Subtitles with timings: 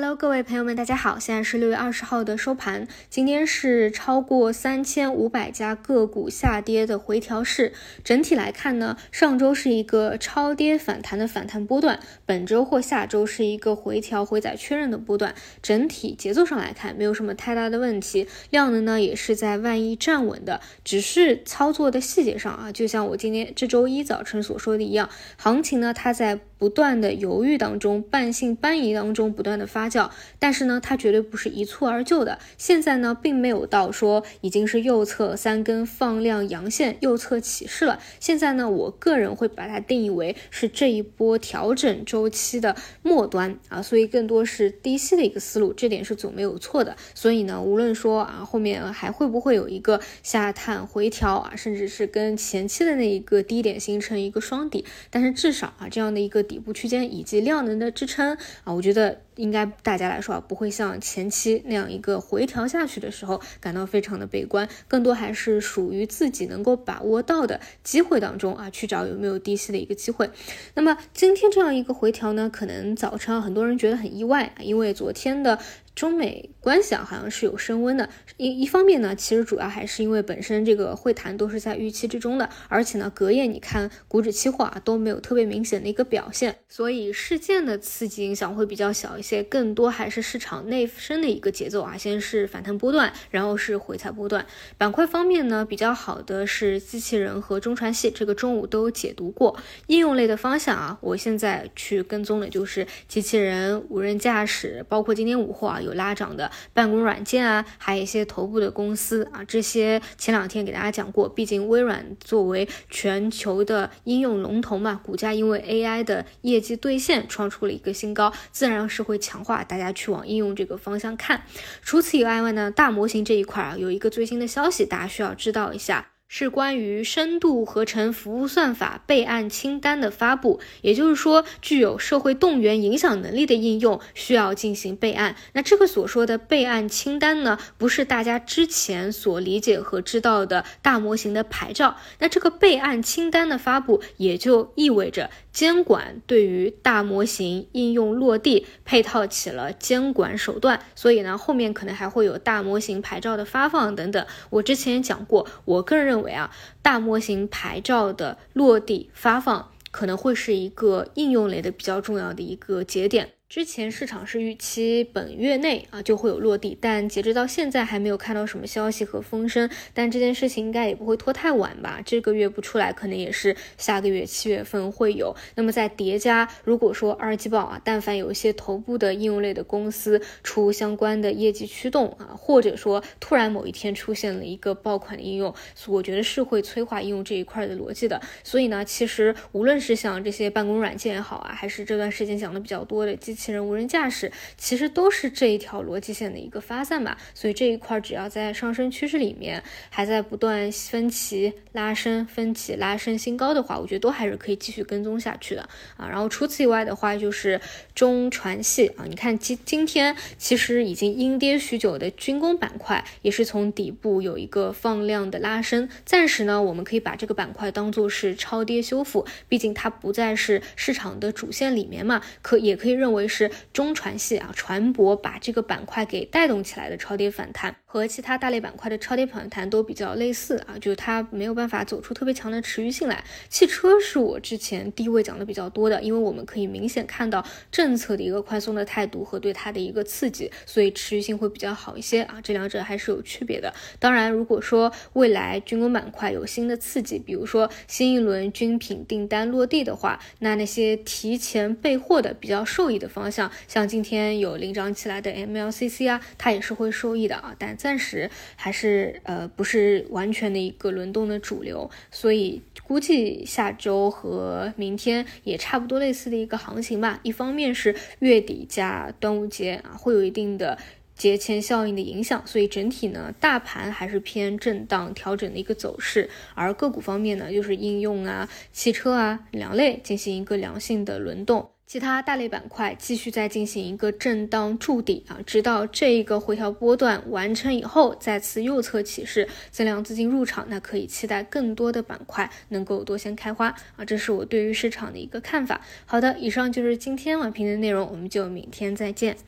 [0.00, 7.72] Hello，各位朋友们，大家好，现在是六月二十号的收盘，今天是超过三千五百家个股下跌的回调市。
[8.04, 15.34] 整体来看呢，上周是一个超跌反弹的反弹波段，本周或下周是一个回调回载确认的波段。
[15.60, 29.88] 整体节奏上来看，没有什么太大的问题，量能呢也是在万亿站稳的，只是操作的细节上啊，就像我今天这周一早晨所说的一样，行情呢它在不断的犹豫当中，半信半疑当中不断的发。
[29.88, 32.38] 酵，但是呢，它绝对不是一蹴而就的。
[32.58, 37.98] 现在呢，并没有到说已经是右侧三根放量阳线，右侧起势了。
[38.20, 46.96] 现在呢，我个人会把它定义为是这一波调整周期的末端啊，所以更多是低吸的一个思路，这点是总没有错的。
[47.14, 59.20] 所以呢，无论说啊后面还会不会有一个下探回调啊，甚至是跟前期的那一个低点形成一个双底，但是至少啊这样的一个底部区间以及量能的支撑啊，我觉得。
[59.38, 70.28] 应该大家来说啊，不会像前期那样一个回调下去的时候感到非常的悲观，更多还是属于自己能够把握到的机会当中啊，去找有没有低吸的一个机会。
[70.74, 75.58] 那么今天这样一个回调呢，可能早晨很多人觉得很意外，因为昨天的。
[75.94, 78.08] 中美关系啊，好像是有升温的。
[78.36, 91.96] 一一方面呢，其实主要还是因为本身这个会谈都是在预期之中的，而且呢，隔夜你看股指期货啊都没有特别明显的一个表现，所以事件的刺激影响会比较小一些，且更多还是市场内生的一个节奏啊。
[91.96, 94.46] 先是反弹波段，然后是回踩波段。
[94.76, 99.56] 板块方面呢，比较好的是机器人和中传系，这个中午都解读过。
[99.88, 105.82] 应用类的方向啊，我现在去跟踪的就是机器人、无人驾驶，包括今天午后啊。
[105.82, 121.42] 有拉涨的办公软件啊，还有一些头部的公司啊，这些前两天给大家讲过，毕竟微软作为全球的应用龙头嘛，股价因为 AI 的业绩兑现创出了一个新高，自然是会强化大家去往应用这个方向看。
[121.82, 126.06] 除此以外呢，大模型这一块啊，有一个最新的消息，大家需要知道一下。
[126.30, 135.34] 是关于深度合成服务算法备案清单的发布，也就是说，具有社会动员影响能力的应用需要进行备案。
[135.54, 141.96] 那这个所说的备案清单呢，不是大家之前所理解和知道的大模型的牌照。
[142.18, 150.82] 那这个备案清单的发布，也就意味着监管对于大模型应用落地配套起了监管手段。
[150.94, 154.26] 所以呢，后面可能还会有大模型牌照的发放等等。
[154.50, 156.17] 我之前讲过，我个人认为。
[156.18, 156.50] 认为啊，
[156.82, 163.37] 大模型牌照的落地发放可能会是一个应用类的比较重要的一个节点。
[163.48, 169.70] 之前市场是预期本月内啊就会有落地，但截止到现在还没有看到什么消息和风声。
[169.94, 172.02] 但这件事情应该也不会拖太晚吧？
[172.04, 175.34] 这个月不出来，可能也是下个月七月份会有。
[175.54, 185.54] 那么在叠加，如果说二季报啊，但凡有一些头部的应用类的公司出相关的业绩驱动啊，或者说突然某一天出现了一个爆款的应用，
[185.86, 188.20] 我觉得是会催化应用这一块的逻辑的。
[188.44, 193.37] 所以呢，其实无论是像这些办公软件也好啊，还是这段时间讲的比较多的机。
[193.38, 205.62] 机器人、无人驾驶其实都是这一条逻辑线的一个发散吧，所以这一块只要在上升趋势里面还在不断分歧拉升、分歧拉升新高的话，我觉得都还是可以继续跟踪下去的
[205.96, 206.08] 啊。
[206.08, 207.60] 然后除此以外的话，就是
[207.94, 223.27] 中传系啊，你看今今天其实已经阴跌许久的军工板块也是从底部有一个放量的拉升，暂时呢我们可以把这个板块当做是超跌修复，毕竟它不再是市场的主线里面嘛，可也可以认为。
[223.28, 233.22] 是中传系啊，船舶把这个板块给带动起来的超跌反弹，和其他大类板块的超跌反弹都比较类似啊，就是它没有办法走出特别强的持续性来。
[233.50, 243.72] 汽车是我之前低位讲的比较多的，因为我们可以明显看到政策的一个宽松的态度和对它的一个刺激，所以持续性会比较好一些啊，这两者还是有区别的。
[243.98, 253.08] 当然，如果说未来军工板块有新的刺激，比如说新一轮军品订单落地的话，那那些提前备货的比较受益的。
[253.18, 267.18] 方向像今天有领涨起来的 MLCC 啊，它也是会受益的啊，但暂时还是呃不是完全的一个轮动的主流，所以估计下周和明天也差不多类似的一个行情吧。
[267.22, 270.78] 一方面是月底加端午节啊，会有一定的
[271.14, 281.70] 节前效应的影响，所以整体呢大盘还是偏震荡调整的一个走势，而个股方面呢，就是应用啊、汽车啊两类进行一个良性的轮动。
[281.88, 295.80] 其他大类板块继续在进行一个震荡筑底啊，直到这一个回调波段完成以后，再次右侧起势，增量资金入场，那可以期待更多的板块能够多先开花啊，这是我对于市场的一个看法。
[296.04, 299.38] 好的，以上就是今天晚评的内容，我们就明天再见。